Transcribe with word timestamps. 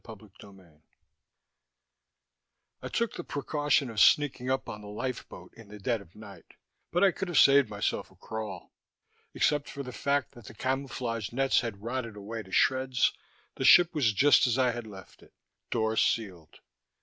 CHAPTER 0.03 0.31
XIII 0.41 0.81
I 2.81 2.87
took 2.87 3.13
the 3.13 3.23
precaution 3.23 3.87
of 3.91 3.99
sneaking 3.99 4.49
up 4.49 4.67
on 4.67 4.81
the 4.81 4.87
lifeboat 4.87 5.53
in 5.53 5.67
the 5.67 5.77
dead 5.77 6.01
of 6.01 6.15
night, 6.15 6.55
but 6.91 7.03
I 7.03 7.11
could 7.11 7.27
have 7.27 7.37
saved 7.37 7.69
myself 7.69 8.09
a 8.09 8.15
crawl. 8.15 8.73
Except 9.35 9.69
for 9.69 9.83
the 9.83 9.91
fact 9.93 10.31
that 10.31 10.45
the 10.45 10.55
camouflage 10.55 11.31
nets 11.31 11.61
had 11.61 11.83
rotted 11.83 12.15
away 12.15 12.41
to 12.41 12.51
shreds, 12.51 13.13
the 13.57 13.63
ship 13.63 13.93
was 13.93 14.11
just 14.11 14.47
as 14.47 14.57
I 14.57 14.71
had 14.71 14.87
left 14.87 15.21
it, 15.21 15.35
doors 15.69 16.01
sealed. 16.01 16.61